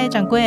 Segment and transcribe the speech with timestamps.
[0.00, 0.42] 嗨，掌柜。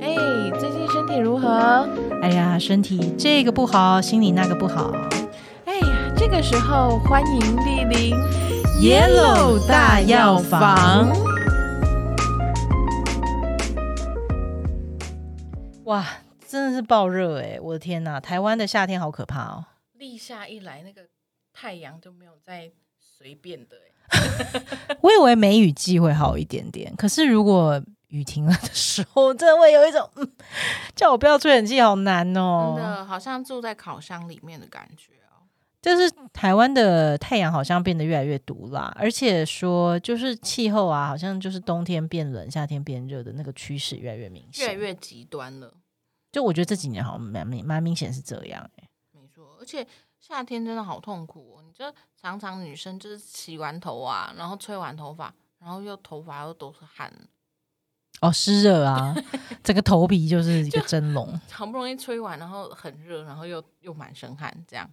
[0.00, 0.16] 哎，
[0.58, 1.88] 最近身体如何？
[2.20, 4.90] 哎呀，身体这个不好，心里那个不好。
[5.64, 8.12] 哎呀，这个时候欢迎莅临
[8.80, 11.12] Yellow 大药房。
[15.84, 16.04] 哇，
[16.44, 17.60] 真的是爆热哎！
[17.62, 19.64] 我的天呐，台湾的夏天好可怕哦。
[19.96, 21.02] 立夏一来，那个
[21.52, 23.76] 太阳就没有再随便的。
[25.02, 27.80] 我以为梅雨季会好一点点，可是如果
[28.12, 30.08] 雨停了的时候，真的会有一种
[30.94, 32.74] 叫我不要吹冷气，好难哦。
[32.76, 35.48] 真的，好像住在烤箱里面的感觉哦。
[35.80, 45.72] 就是台湾的太阳好像变得越来越毒辣，而且说就是气候啊，好像就是冬天变冷，夏天变热的那个趋势越来越明显，越来越极端了。
[46.30, 48.88] 就我觉得这几年好像蛮明蛮明显是这样哎。
[49.12, 49.86] 没错，而且
[50.20, 51.62] 夏天真的好痛苦哦。
[51.66, 51.84] 你就
[52.20, 57.10] 常常女生就是洗完头啊，然后吹完头发，然后又头发又都是汗。
[58.22, 59.14] 哦，湿热啊，
[59.62, 61.38] 整个头皮就是一个蒸笼。
[61.50, 64.88] 好不容易吹完，然后很热，然后又又满身汗，这样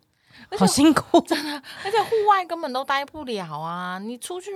[0.58, 1.63] 好辛苦， 真的。
[1.86, 3.99] 而且户外根本都待不了啊！
[3.99, 4.52] 你出去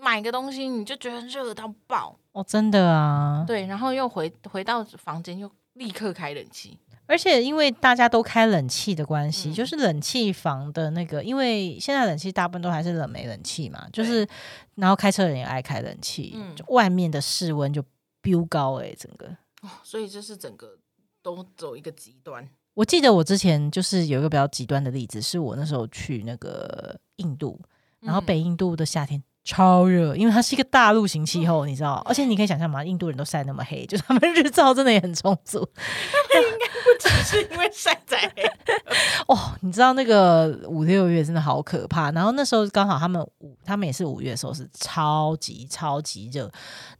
[0.00, 2.16] 买个东西，你就觉得热到爆。
[2.32, 3.44] 哦，真的啊。
[3.46, 6.78] 对，然后又回回到房间，又立刻开冷气。
[7.06, 14.28] 而且因为大家都开冷气的关系，就是冷气房的那个，因为现在冷气大部分都还是冷媒冷气嘛，就是
[14.74, 17.82] 然后开车人也爱开冷气，就外面的室温就
[18.30, 19.26] 飙高哎，整个
[19.62, 20.76] 哦，所以这是整个
[21.22, 22.48] 都走一个极端。
[22.74, 27.60] 我记得我之前就是有一个比较极端的例子，是我那时候去那个印度，
[28.00, 29.22] 然后北印度的夏天。
[29.44, 31.94] 超热，因为它是一个大陆型气候，你知道？
[32.04, 35.66] 而且你可以想象嘛，印度人都晒那么黑，就是他们日照真的也很充足。
[35.74, 36.67] 他们应该不
[37.00, 38.42] 只是因为晒在黑
[39.28, 42.10] 哦，你知道那个五六月真的好可怕。
[42.12, 46.50] 然后那时候刚好他们五，他们也是五月的时候是超级超级热。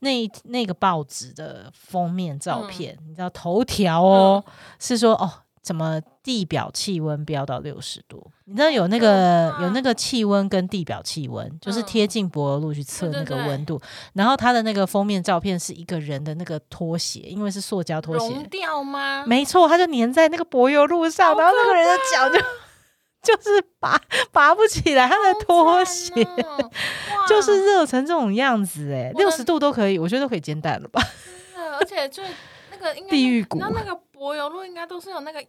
[0.01, 4.45] 那那个报纸的封面照片，你知道头条哦，
[4.79, 5.33] 是说哦。
[5.69, 8.27] 什么地表气温飙到六十度？
[8.47, 13.79] 你知道有那个有那个气温跟地表气温，就是贴近博尔路去测那个温度。
[14.15, 19.25] 然后它的那个封面照片是一个人的那个拖鞋，因为是塑胶拖鞋，融掉吗？
[19.27, 22.41] 没错，它就粘在那个柏油路上，然后那个人的脚就
[23.37, 24.01] 就是拔
[24.33, 26.15] 拔不起来，他的拖鞋
[27.29, 31.03] 就是热成这种样子，哎，六十度都可以，我觉得都可以煎蛋了吧？
[31.79, 32.23] 而且就
[32.71, 35.45] 那个地狱谷，那那个柏油路应该都是有那个。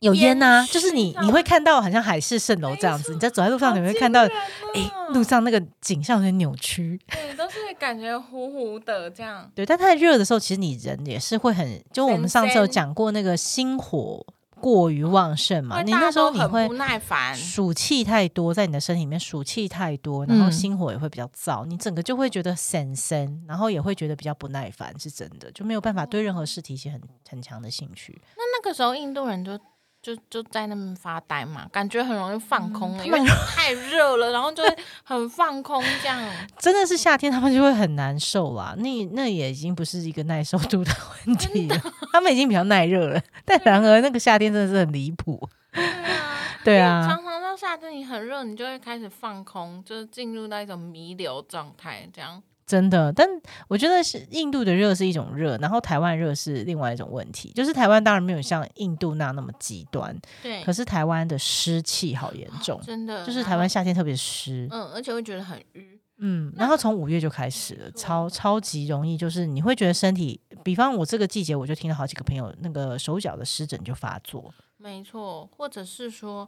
[0.00, 9.50] 有烟呐，就是你你会看到好像海市蜃楼这样子，你在走在路上你会看到，哎，路上那个景象有点扭曲，对，都是感觉糊糊的这样。
[9.54, 14.24] 对，但太热的时候，其实你人也是会很，就我们上次有讲过那个心火
[14.60, 28.20] 过于旺盛嘛，你那时候你会不耐烦，暑气太多在你的身体里面，暑气太多，然后心火也会比较燥，你整个就会觉得神神，然后也会觉得比较不耐烦，是真的，就没有办法对任何事提起很很强的兴趣。
[28.36, 29.58] 那那个时候印度人就。
[30.00, 33.18] 就就在那边发呆嘛，感觉很容易放空，因为
[33.54, 36.18] 太热了，然后就会很放空这样。
[36.58, 38.74] 真的是夏天，他们就会很难受啦。
[38.78, 40.92] 那那也已经不是一个耐受度的
[41.26, 41.76] 问题了，
[42.12, 43.20] 他们已经比较耐热了。
[43.44, 45.48] 但然而那个夏天真的是很离谱。
[45.72, 52.42] 对啊，对啊，常常到夏天你很热，你就会开始放空，就是进入到一种弥留状态这样。
[52.68, 53.26] 真的，但
[53.66, 57.50] 我觉得是印度的热是一种热，然后台湾热是另外一种问题。
[57.54, 60.62] 就是台湾当然没有像印度那样那么极端，对。
[60.64, 66.52] 可是台湾的湿气好严重，真的，就是台湾夏天特别湿，嗯，而且会觉得很淤，嗯。
[66.56, 76.46] 然后从五月就开始了，超超级容易，就是你会觉得身体，比方我这个季节，我就听了好几个朋友那个手脚的湿疹就发作，没错，或者是说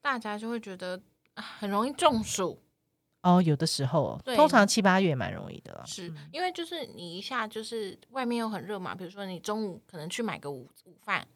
[0.00, 1.00] 大家就会觉得
[1.34, 2.62] 很容易中暑。
[3.22, 11.26] 哦，有的时候，通常七八月蛮容易的，是因为就是你一下就是外面又很热嘛，比如说你中午可能去买个午午饭，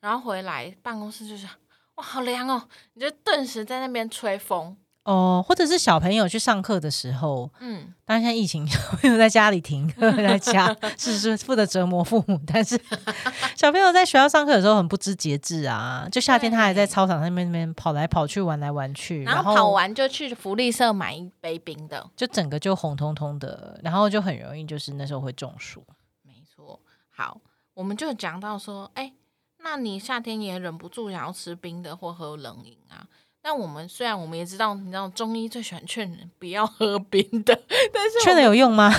[0.00, 1.46] 然后回来办公室就是
[1.94, 4.76] 哇好凉哦，你就顿时在那边吹风。
[5.04, 12.80] 哦，或者是小朋友去上课的时候，嗯，当然现在疫情， 小朋友在家里停课，在家是是负责折磨父母，但是
[13.56, 25.84] 小朋友在学校上课的时候很不知节制啊，就夏天他还在操场上面那边跑来跑去玩来玩去，然后跑完就去福利社买一杯冰的，就整个就红彤彤的，然后就很容易就是那时候会中暑。
[26.22, 26.78] 没错，
[27.10, 27.40] 好，
[27.74, 29.12] 我们就讲到说，哎，
[29.58, 33.06] 那你夏天也忍不住想要吃冰的或喝冷饮啊？
[33.42, 37.60] 但我们虽然我们也知道，你知道中医最喜欢劝人不要喝冰的，
[37.92, 38.92] 但是劝的有用吗？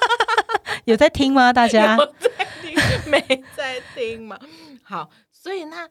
[0.86, 1.52] 有在听吗？
[1.52, 3.20] 大家在听没
[3.54, 4.38] 在听嘛？
[4.82, 5.88] 好，所以那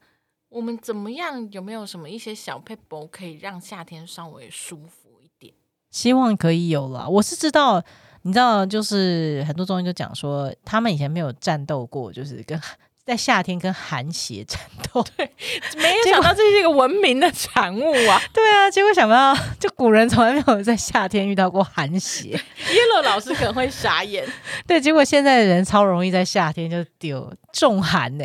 [0.48, 1.48] 我们怎么样？
[1.52, 5.54] 有没有什么一些小配博可以让夏天稍微舒服一点？
[5.90, 7.08] 希望可以有了。
[7.08, 7.82] 我是知道。
[8.22, 12.60] 你知道，就是很多中医就讲说，他们以前没有战斗过，就是跟
[13.06, 14.58] 在夏天跟寒邪战
[14.92, 15.04] 斗。
[15.16, 15.30] 对
[15.76, 18.20] 没有想到这是一个文明的产物啊！
[18.32, 22.38] 对啊，结果想不到，就古人从来没有在夏天遇到过寒邪。
[22.68, 24.26] Yellow 老师可能会傻眼，
[24.66, 28.24] 对，结果现在的人超容易在夏天就丢重寒呢、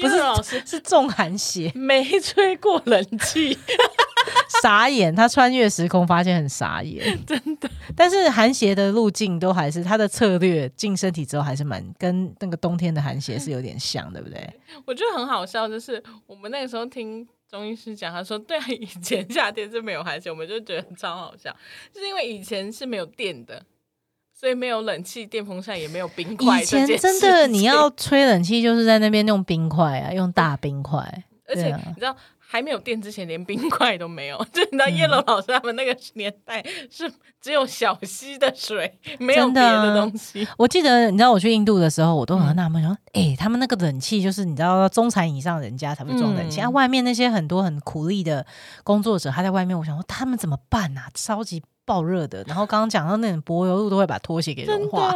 [0.00, 3.56] 不是老师是重寒邪，没吹过冷气，
[4.62, 5.14] 傻眼。
[5.14, 7.70] 他穿越时空发现很傻眼， 真的。
[7.96, 14.60] 但是寒邪的路径都还是他的策略进身体之后还是蛮跟那个冬天的寒邪是有点像，对不对？
[14.84, 21.54] 我觉得很好笑，就是我们那个时候听中医师讲，他说对啊，以前夏天是没有寒邪，我们就觉得超好笑，
[21.92, 23.62] 就是因为以前是没有电的，
[24.32, 26.64] 所以没有冷气、电风扇，也没有冰块以。
[26.64, 31.24] 前真的你要 吹冷气，就是在那边用冰块啊，用大冰块。
[31.46, 32.16] 而且啊你知道，
[32.52, 34.36] 还没有电之前，连冰块都没有。
[34.52, 37.10] 就你知道，嗯叶龙老师他们那个年代是
[37.40, 40.46] 只有小溪的水，没有别的东西。
[40.58, 48.44] 我记得你知道我去印度的时候，我都嗯很纳闷，说，哎、他们那个冷气就是你知道中产以上人家才会装冷气，嗯啊，外面那些很多很苦力的
[48.84, 51.08] 工作者，他在外面，我想说他们怎么办啊？
[51.14, 55.10] 超级爆热的，然后刚刚讲到那种柏油路都会把拖鞋给融化，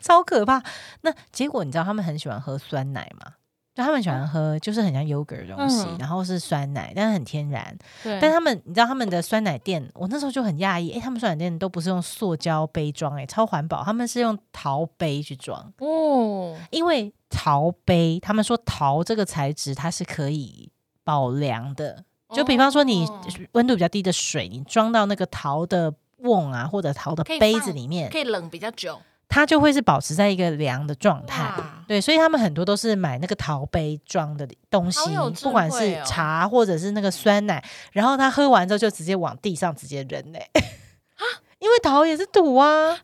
[0.00, 0.62] 超可怕。
[1.00, 3.32] 那结果你知道他们很喜欢喝酸奶吗？
[3.76, 5.96] 就他们喜欢喝，就是很像 yogurt 的东西，嗯。
[5.98, 7.76] 然后是酸奶，但是很天然。
[8.02, 20.70] 对，但他们，你知道他们的酸奶店，我那时候就很讶异，诶，他们酸奶店都不是用塑胶杯装，诶，超环保，他们是用陶杯去装，哦，因为陶杯，他们说陶这个材质它是可以
[21.04, 22.02] 保凉的，
[22.32, 23.20] 就比方说你哦。
[23.52, 28.98] 温度比较低的水，你装到那个陶的瓮啊或者陶的杯可以放子里面，可以冷比较久。
[29.28, 31.52] 它就会是保持在一个凉的状态。
[31.86, 34.98] 对，所以他们很多都是买那个陶杯装的东西
[35.42, 37.62] 不管是茶或者是那个酸奶，
[37.92, 40.50] 然后他喝完之后就直接往地上直接扔嘞、
[41.58, 42.98] 因为陶也是土啊，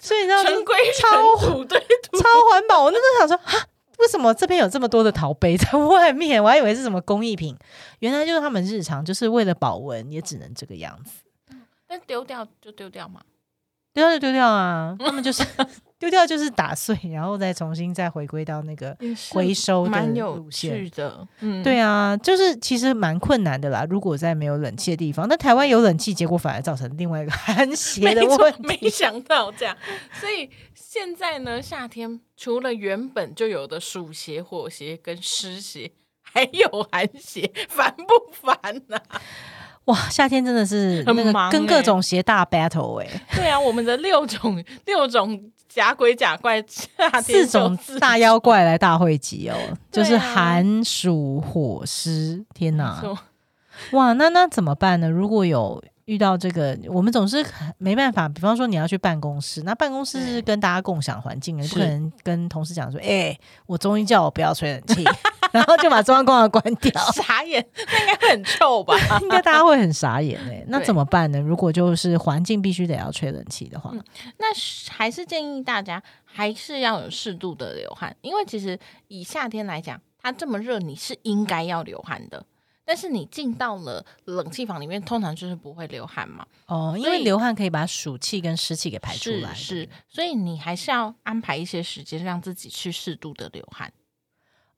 [0.00, 2.18] 所以你知道尘归超尘，土对土。
[2.18, 2.82] 超环保。
[2.84, 3.66] 我那时候想说，啊，
[3.98, 6.42] 为什么这边有这么多的陶杯在外面？
[6.42, 7.56] 我还以为是什么工艺品，
[8.00, 11.12] 原来就是他们日常就是为了保温，也只能这个样子。
[11.86, 13.20] 但丢掉就丢掉嘛。
[13.92, 15.44] 丢掉就丢掉啊，他们就 是
[15.98, 18.96] 丢掉就是打碎，然后再重新再回归到那个
[19.32, 20.90] 回收的路线趣。
[20.90, 23.84] 的，嗯，对啊，就是其实蛮困难的啦。
[23.90, 28.88] 如果在没有冷气的地方，那台湾有冷气，结果反而造成另外一个 寒邪的问，没题。
[28.90, 29.76] 想到这样。
[30.12, 35.90] 所以现在呢，夏天除了原本就有的暑邪、火邪跟湿邪，
[36.22, 38.98] 还有寒邪，烦不烦呐、
[39.86, 41.82] 哇，夏天真的是那个很忙跟各欸。
[41.82, 49.56] 种邪大 battle 哎、对啊，我们的六种六种假鬼假怪，夏天四种大妖怪来大汇集哦，
[49.90, 53.02] 就是寒暑火湿，天哪！
[53.92, 55.08] 哇，那那怎么办呢？
[55.08, 57.44] 如果有遇到这个，我们总是
[57.78, 58.28] 没办法。
[58.28, 63.36] 比方说你要去办公室，那办公室是跟大家共享环境的，你不是可能跟同事讲说：“哎、
[63.66, 65.04] 我中医叫我不要吹冷气，
[65.52, 66.92] 然后就把中央空调关掉。
[67.12, 71.40] 傻眼，那应该会很臭吧？” 应该大家会很傻眼哎、那怎么办呢？
[71.40, 73.92] 如果就是环境必须得要吹冷气的话，
[74.38, 74.46] 那
[74.90, 82.44] 还是建议大家还是要有适度的流汗，因为其实以夏天来讲，它这么热，你是应该要流汗的。
[82.82, 89.54] 但是你进到了冷气房里面，通常就是不会流汗嘛，哦，因为流汗可以把暑气跟湿气给排出来。
[89.54, 93.92] 是是，所以你还是要安排一些时间让自己去适度的流汗。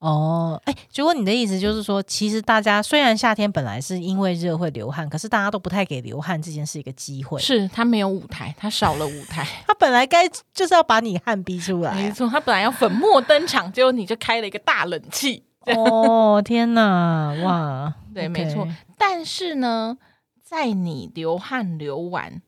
[0.02, 7.40] 哦，哎，结果你的意思就是说，其实大家虽然夏天本来是因为热会流汗，可是大家都不太给流汗这件事一个机会。
[7.40, 9.46] 是他没有舞台，他少了舞台。
[9.64, 15.44] 他本来该就是要把你汗逼出来啊、没错，他本来要粉墨登场，结果你就开了一个大冷气。
[15.76, 18.66] 哦，天哪，哇， 对没错。
[18.98, 19.96] 但是呢，
[20.42, 22.42] 在你流汗流完，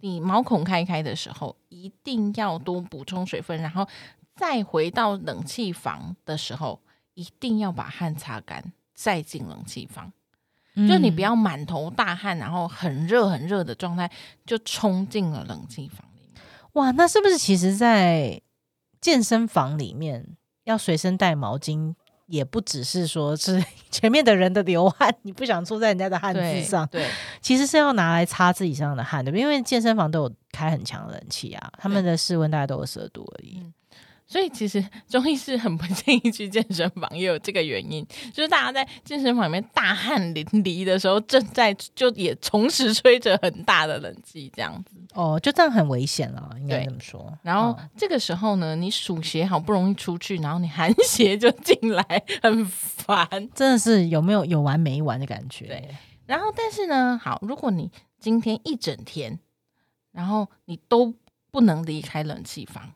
[0.00, 3.86] 你毛孔开开的时候，一定要多补充水分，然后
[4.34, 6.80] 再回到冷气房的时候，
[7.18, 10.12] 一定要把汗擦干，再进冷气房。
[10.76, 14.08] 就你不嗯要满头大汗，然后很热很热的状态
[14.46, 16.40] 就冲进了冷气房里面。
[16.74, 18.40] 哇，那是不是其实，在
[19.00, 21.96] 健身房里面要随身带毛巾？
[22.26, 27.08] 也不只是说是 前面的人的流汗，你不想出在人家的汗对渍上，对，
[27.40, 33.58] 其实是要拿来擦自己身上的汗的，因为健身房都有开很强的冷气啊，他们的室温大概都有十二度而已。
[33.60, 33.72] 嗯
[34.28, 44.98] 所以其实中医是很不建议去健身房，也有这个原因，就是大家在健身房里面大汗淋漓的时候，正在就也同时吹着很大的冷气这样子。
[45.14, 47.32] 哦，就这样很危险了，应该这么说。
[47.42, 52.04] 然后哦这个时候呢，你暑邪好不容易出去，然后你寒邪就进来，
[52.42, 53.26] 很烦。
[53.54, 55.68] 真的是有没有有完没完的感觉？
[55.68, 55.88] 对，
[56.26, 59.38] 然后但是呢，好，如果你今天一整天，
[60.12, 61.14] 然后你都
[61.50, 62.92] 不能离开冷气房。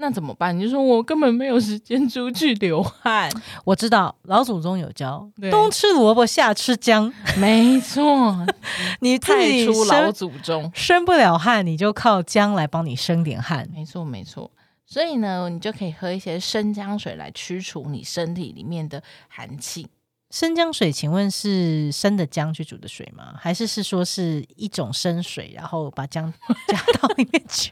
[0.00, 0.58] 那怎么办？
[0.58, 3.30] 你就说我根本没有时间出去流汗。
[3.64, 8.46] 我知道老祖宗有教，冬吃萝卜夏吃姜，没错，
[9.00, 10.72] 你太出老祖宗。
[10.74, 13.68] 生不了汗，你就靠姜来帮你生点汗。
[13.74, 14.50] 没错，没错。
[14.86, 19.86] 所以呢，你就可以喝一些生姜水来驱除你身体里面的寒气。
[20.30, 23.34] 生姜水，请问是生的姜去煮的水吗？
[23.36, 26.32] 还是是说是一种生水，然后把姜
[26.68, 27.70] 加到里面去？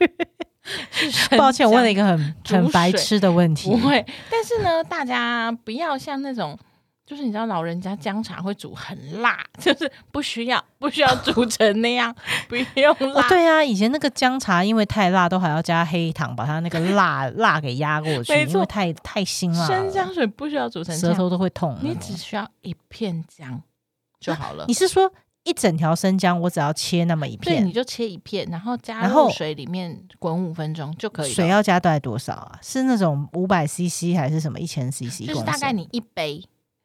[1.37, 3.71] 抱歉，我问了一个很很白痴的问题。
[3.71, 6.59] 不会，但是呢，大家不要像那种，
[7.07, 12.15] 就是你知道老人家姜茶会煮很辣，就是不需要不需要煮成那样，
[12.49, 21.79] 不用哦辣。，对啊，以前那个姜茶因为太辣，都还要加黑糖把它那个辣 辣给压过去，因为太太辛辣了，生姜水不需要煮成舌，头都会痛。
[21.81, 23.63] 你只需要一片姜
[24.21, 24.65] 就好了。
[24.69, 25.11] 你是说
[25.45, 31.33] 一整条生姜，我只要切那么一对，片你，就切一片，然后加入水里面滚五分钟就可以。
[31.33, 32.59] 水要加大概多少啊？
[32.63, 35.27] 是那种五百 CC 还是什么一千 CC？
[35.27, 36.43] 就是大概你一杯，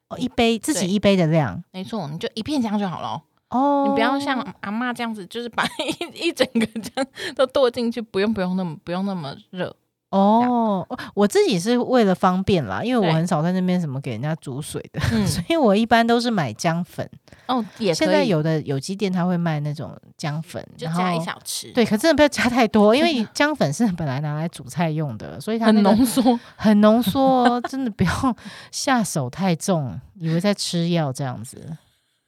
[0.09, 3.21] 哦一杯自己一杯的量没错，你就一片姜就好了哦。
[3.49, 7.05] 哦，你不要像阿妈这样子，就是把一 一整个姜
[7.35, 9.75] 都剁进去，不用不用那么不用那么热。
[10.13, 17.09] 哦，我自己是为了方便啦，因为我很少在那边什么给人家煮水的， 嗯，所以我一般都是买姜粉。
[17.47, 26.39] 哦，也可以现在有的有机店它会卖那种姜粉，然就加一后小匙，，对，可真的不要加太多，因为 姜粉是本来拿来煮菜用的，所以它很那个浓缩。
[26.55, 28.37] 很浓缩哦，真的不要
[28.69, 31.75] 下手太重，以为在吃药这样子，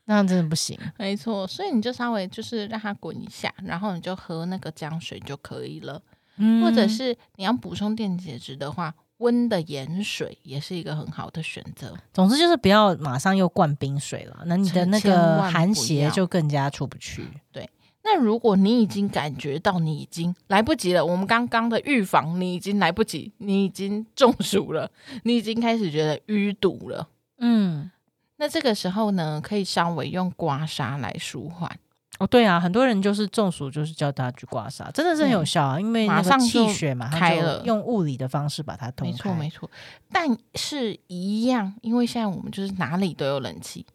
[0.05, 0.75] 那样真的不行。
[0.97, 6.01] 没错，所以你就稍微就是让它滚一下，然后你就喝那个姜水就可以了。
[6.37, 11.95] 嗯或者是你要补充电解质的话，温的盐水也是一个很好的选择。
[12.13, 17.25] 总之就是不要马上又灌冰水了，那你的那个寒邪就更加出不去。
[17.51, 17.69] 对
[18.03, 24.91] 那如果你已经感觉到你已经来不及了，我们刚刚的预防你已经来不及，你已经中暑了，
[25.23, 27.07] 你已经开始觉得淤堵了。
[27.39, 27.89] 嗯，
[28.37, 31.79] 那这个时候呢，可以稍微用刮痧来舒缓，
[32.17, 39.17] 哦，对啊，很多人就是中暑，就是叫大家去刮痧，真的是很有效啊，因为那个马上就气血嘛，开了用物理的方式把它通没开。
[39.17, 39.69] 错没错。
[40.11, 43.85] 但是一样，因为现在我们就是哪里都有冷气，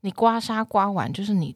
[0.00, 1.54] 你刮痧刮完就是你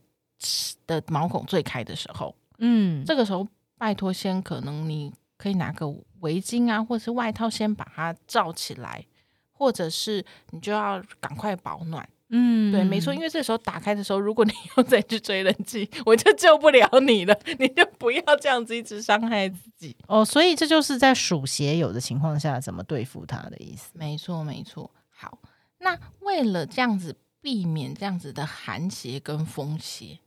[0.86, 3.48] 的毛孔最开的时候，嗯，这个时候
[3.78, 5.88] 拜托先可能你可以拿个
[6.20, 9.04] 围巾啊，或者是外套先把它罩起来，
[9.52, 12.06] 或者是你就要赶快保暖。
[12.30, 19.96] 嗯对，没错，因为这时候打开的时候，如果你 又再去吹冷气，我就救不了你了，你就不要这样子一直伤害自己。
[20.06, 23.90] 哦，所以这就是在属邪有的情况下怎么对付它的意思。
[23.94, 24.90] 没错，没错。
[25.08, 25.38] 好，
[25.78, 30.18] 那为了这样子避免这样子的寒邪跟风邪，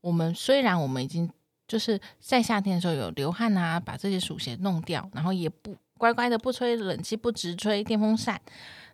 [0.00, 1.30] 我们虽然我们已经
[1.68, 8.40] 就是在夏天的时候有流汗啊，把这些暑邪弄掉，然后也不乖乖的不吹冷气，不直吹电风扇，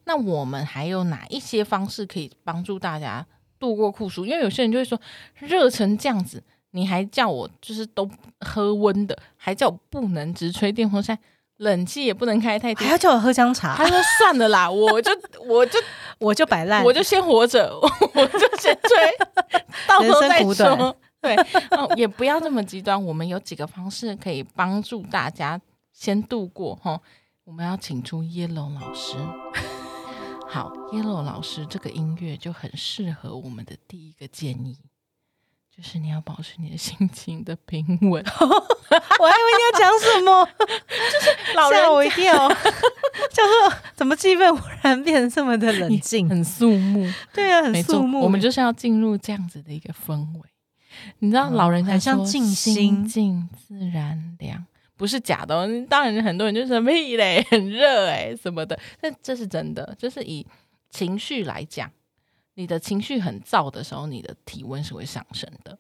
[0.09, 3.27] 那我们还有哪一些方式可以帮助大家
[3.59, 4.25] 度过酷暑？
[4.25, 4.99] 因为有些人就会说，
[5.35, 8.09] 热成这样子，你还叫我就是都
[8.41, 11.19] 喝温的，还叫我不能直吹电风扇，
[11.59, 12.93] 冷气也不能开太低还。
[12.93, 15.11] 要叫我喝姜茶，他说 算了啦，我就
[15.47, 15.79] 我就
[16.19, 19.17] 我就摆烂，我就先活着， 我就先吹，
[19.87, 20.97] 到时候再说。
[21.21, 21.37] 对、
[21.73, 23.05] 哦，也不要这么极端。
[23.05, 25.61] 我们有几个方式可以帮助大家
[25.93, 26.99] 先度过哈。
[27.45, 29.17] 我们要请出 Yellow 老师。
[30.49, 34.77] 好，Yellow 老师这个音乐就很适合我们的第一个建议，
[35.71, 38.25] 就是你要保持你的心情的平稳。
[39.21, 40.49] 我还以为你要讲什么
[41.55, 46.27] 老人吓我一跳，叫做怎么气氛忽然变得这么的冷静？
[46.29, 48.21] 很肃穆，对啊，很肃，穆。
[48.21, 50.49] 我们就是要进入这样子的一个氛围。
[51.19, 54.65] 你知道老人家嗯像说静心心静自然凉，
[54.99, 55.67] 不是假的、哦。
[55.89, 59.95] 当然，很多人就说屁嘞，很热哎什么的，但这是真的。
[59.97, 60.47] 就是以
[60.91, 61.91] 情绪来讲，
[62.55, 65.79] 你的情绪很燥的时候，你的体温是会上升的。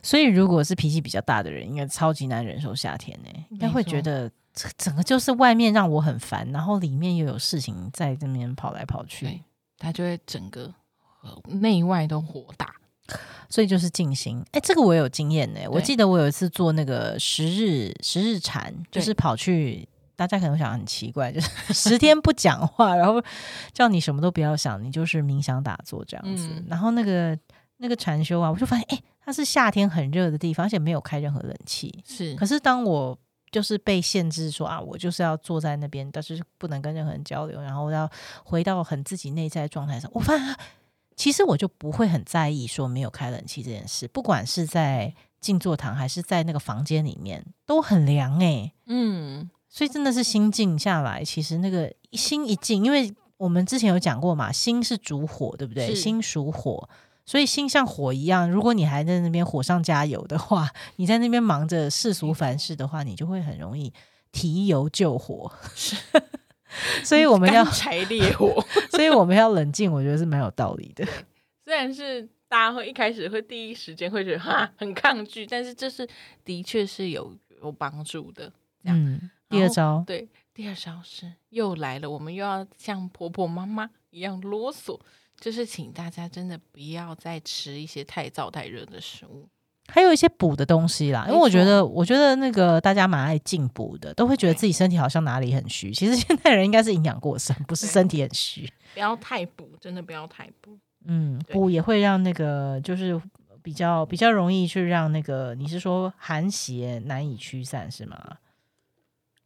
[0.00, 9.42] 所以，如果是脾气比较大的人，应该超级难忍受夏天呢、应该会觉得这整个就是外面让我很烦，然后里面又有事情在这边跑来跑去，
[9.78, 10.72] 他就会整个
[11.22, 12.74] 呃内外都火大。
[13.48, 14.44] 所以就是静心。
[14.52, 19.88] 哎、这个我有经验呢、我记得我有一次做那个十日十日禅，就是跑去。
[20.14, 23.20] 大家可能想很奇怪，就是 十天不讲话，然后
[23.72, 26.46] 叫你什么都不要想，你就是冥想打坐这样子。
[26.48, 27.36] 嗯然后那个
[27.78, 32.04] 那个禅修啊，我就发现，哎、它是夏天很热的地方，而且没有开任何冷气。
[32.06, 33.18] 是可是当我
[33.50, 38.08] 就是被限制说啊，我就是要坐在那边，但是不能跟任何人交流，然后要
[38.44, 40.56] 回到很自己内在的状态上，我发现啊
[41.16, 55.94] 其实我就不会很在意说没有开冷气这件事，不管是在静坐堂还是在那个房间里面，都很凉诶、嗯，所以真的是心静下来，其实那个心一静，因为我们之前有讲过嘛，心是主火，对不对？
[55.94, 56.88] 心属火，
[57.26, 58.48] 所以心像火一样。
[58.48, 63.92] 如果你还在那边火上加油的话， 你在那边忙着世俗凡事的话，你就会很容易
[64.30, 65.50] 提油救火。
[67.04, 68.64] 所以我们要干，柴烈火。
[68.90, 71.06] 所以我们要冷静，我觉得是蛮有道理的。
[71.64, 76.08] 虽然是大家会一开始会第一时间会觉得哈很抗拒，但是这是
[76.44, 78.52] 的确是有有帮助的。
[78.82, 84.98] 这样嗯，第二招，对，第二招是又来了，我们又要像婆婆妈妈一样啰嗦，
[85.38, 89.48] 就是请大家真的不要再吃一些太燥太热的食物。
[89.88, 95.90] 还有一些补的东西啦，因为我觉得，我觉得那个大家蛮爱进补的，都会觉得自己身体好像哪里很虚。
[95.92, 98.70] 其实现代人应该是营养过剩，不是身体很虚。
[98.94, 100.78] 不要太补，真的不要太补。
[101.04, 103.20] 嗯，补也会让那个就是
[103.62, 108.38] 比较比较容易去让那个你是说寒邪难以驱散是吗？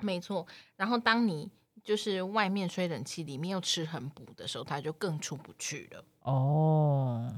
[0.00, 1.50] 没错，然后当你
[1.82, 6.04] 就是外面吹冷气，里面又吃很补的时候，它就更出不去了。
[6.20, 7.32] 哦，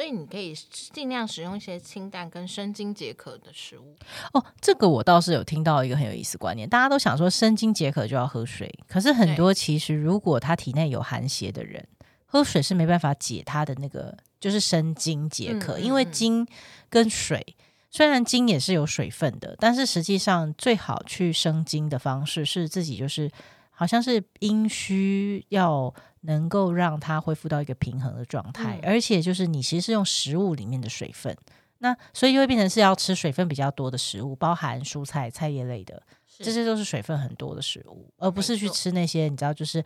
[0.00, 0.54] 所以你可以
[0.94, 3.94] 尽量使用一些清淡跟生津解渴的食物。
[4.32, 11.86] 哦，这个我倒是有听到一个很有意思观念，大家都想说生津解渴就要喝水，可是很多其实如果他体内有寒邪的人，
[12.24, 16.48] 喝水是没办法解他的那个就是生津解渴，因为嗯津
[16.88, 17.54] 跟水。
[17.90, 23.30] 虽然津也是有水分的，但是实际上最好去生津的方式是自己就是
[23.70, 25.92] 好像是阴虚要
[26.22, 28.90] 能够让它恢复到一个平衡的状态，嗯。
[28.90, 31.36] 而且就是你其实是用食物里面的水分，
[31.78, 36.02] 那所以就会变成是要吃水分比较多的食物，包含蔬菜、菜叶类的，
[36.38, 39.82] 这些都是水分很多的食物，而不是去吃那些你知道就是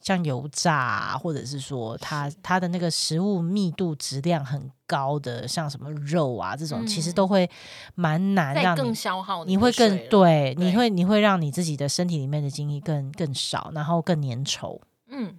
[0.00, 2.36] 像油炸、啊，或者是说它是。
[2.42, 7.48] 它的那个食物密度质量很高的，像什么肉啊这种，其实嗯都会
[7.94, 8.94] 蛮难让你。
[8.94, 14.80] 消耗你会更对，你会你会让你自己的身体里面的精力更更少，然后更粘稠。
[15.08, 15.38] 嗯。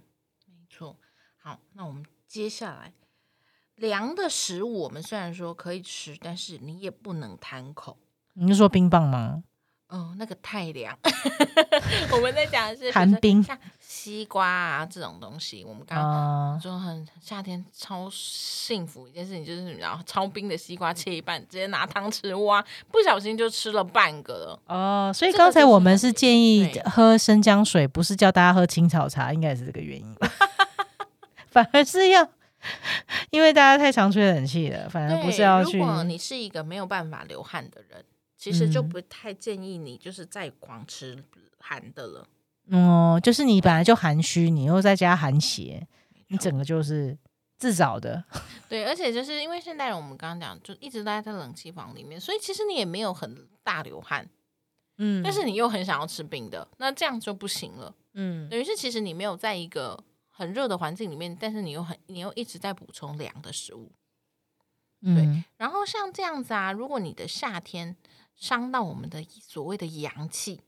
[1.46, 2.92] 好，那我们接下来
[3.76, 7.96] 凉的食物，我们虽然说可以吃，但是你也不能贪口。
[8.32, 9.44] 你是说冰棒吗？
[9.86, 10.98] 哦，那个太凉。
[12.10, 15.62] 我们在讲的是寒冰像西瓜啊这种东西。
[15.64, 24.60] 我们刚刚啊、说很夏天超幸福一件事情，就是然后超冰的西瓜切一半，直接拿汤匙挖，不小心就吃了半个了。
[24.66, 30.28] 哦，所以这个刚才我们是建议喝生姜水，不是叫大家喝青草茶，应该也是这个原因吧。
[31.56, 32.28] 反而是要，
[33.32, 35.86] 因为大家太常吹冷气了，反而不是对要去如。
[35.86, 38.04] 果你是一个没有办法流汗的人，
[38.36, 41.24] 其实就嗯不太建议你就是再狂吃
[41.58, 42.26] 寒的了。
[42.72, 45.86] 哦、就是你本来就寒虚，你又再加寒邪，
[46.28, 47.16] 你整个就是
[47.56, 48.22] 自找的。
[48.68, 54.28] 对，而且就是因为现代人，我们刚刚讲就一直待在冷气房里面，所以其实你也没有很大流汗，
[54.98, 57.94] 嗯但是你又很想要吃冰的，那这样就不行了。
[58.12, 59.98] 嗯等于是其实你没有在一个
[60.36, 63.90] 很热的环境里面，但是你又很你又一直在补充凉的食物。
[65.00, 67.96] 嗯然后像这样子啊，如果你的夏天
[68.34, 70.60] 伤到我们的所谓的阳气，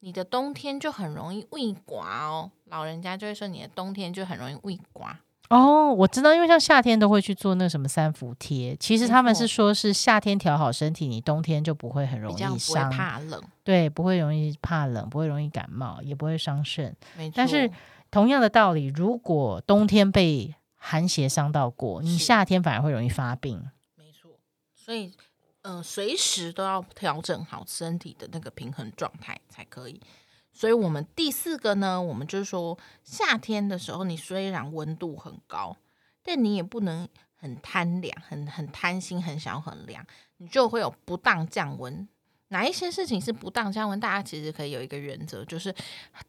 [0.00, 2.50] 你的冬天就很容易胃刮哦。
[2.64, 5.18] 老人家就会说你的冬天就很容易胃刮。
[5.48, 16.94] 哦，我知道，因为像夏天都会去做那个什么三伏贴，其实他们是说是夏天调好身体，你冬天就不会很容易伤，怕冷，对，不会容易怕冷，不会容易感冒，也不会伤肾。
[17.16, 17.34] 没错。
[17.36, 17.70] 但是
[18.16, 23.62] 同样的道理，如果冬天被寒邪伤到过，你夏天反而会容易发病。
[23.94, 24.30] 没错，
[24.74, 25.12] 所以
[25.60, 30.00] 呃，随时都要调整好身体的那个平衡状态才可以。
[30.50, 35.76] 所以，我们第四个呢，我们就是说，夏天的时候，你虽然温度很高，
[36.22, 40.02] 但你也不能很贪凉，很很贪心，很想要很凉，
[40.38, 42.08] 你就会有不当降温。
[42.48, 44.00] 哪一些事情是不当降温？
[44.00, 45.74] 大家其实可以有一个原则，就是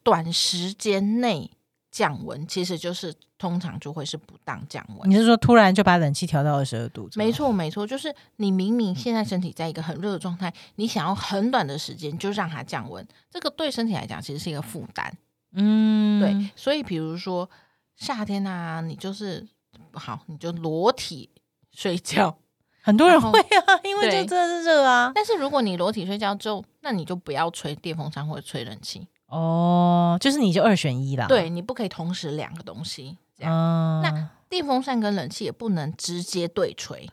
[0.03, 1.49] 短时间内
[1.91, 5.09] 降温，其实就是通常就会是不当降温。
[5.09, 7.09] 你是说突然就把冷气调到二十二度？
[7.15, 15.17] 没，错，没错，就是你明明现在身体在一个很热的状态，你想要很短的时间就让它降温，这个对身体来讲其实是一个负担。
[15.53, 17.49] 嗯，对，所以比如说
[17.95, 19.47] 夏天啊，你就是
[19.93, 21.29] 好，你就裸体
[21.71, 22.37] 睡觉。
[22.81, 25.11] 很多人会啊， 因为就真的是热啊。
[25.13, 29.05] 但是如果你裸体睡觉之后，那你就不要吹电风扇或者吹冷气。
[29.27, 31.27] 哦，就是你就二选一啦。
[31.27, 33.17] 对你不可以同时两个东西。
[33.37, 37.09] 这样，嗯，那电风扇跟冷气也不能直接对吹。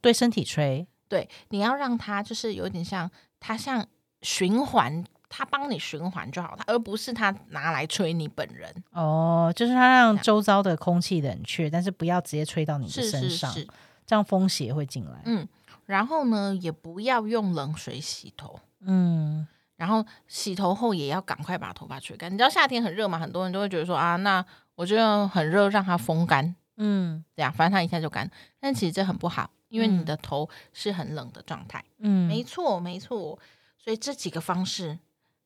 [0.00, 3.10] 对身体吹，对，你要让它就是有点像
[3.40, 3.84] 它像
[4.22, 8.72] 循环，它帮你循环就好，它而不是它拿来吹你本人。
[8.92, 13.66] 哦，就是它让周遭的空气冷却，但是不要直接吹到你的是是身上，是，
[14.06, 15.22] 这样风邪会进来。
[15.24, 15.46] 嗯。
[15.86, 18.60] 然后呢，也不要用冷水洗头。
[18.82, 19.44] 嗯，
[19.80, 22.30] 然后洗头后也要赶快把头发吹干。
[22.30, 28.30] 你知道夏天很热嘛，很多人都会觉得说啊，那我觉得很热，让它风干，嗯这样反正它一下就干。
[28.60, 31.82] 但其实这很不好，因为你嗯的头是很冷的状态。
[32.00, 33.38] 嗯，没错，没错。
[33.78, 34.98] 所以这几个方式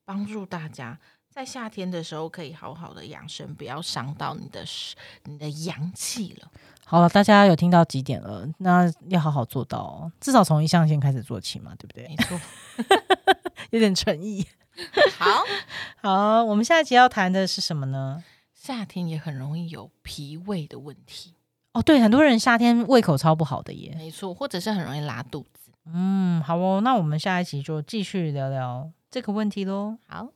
[0.04, 0.98] 帮助大家
[1.30, 4.64] 在夏天的时候可以好好的养生，不要伤到你的
[5.26, 6.50] 你的阳气了。
[6.84, 8.44] 好了，大家有听到几点了？
[8.58, 12.16] 那要好好做到哦，至少从一象限开始做起嘛，对不对没？
[12.16, 12.40] 错。
[13.74, 14.46] 有点诚意。
[15.18, 15.42] 好，
[16.00, 18.22] 好，我们下一集要谈的是什么呢？
[18.54, 21.34] 夏天也很容易有脾胃的问题，
[21.72, 23.92] 哦，对，很多人夏天胃口超不好的耶。
[23.98, 25.72] 没错，或者是很容易拉肚子。
[25.86, 29.98] 嗯，好哦，那我们下一集就继续聊聊这个问题喽。
[30.06, 30.28] 好。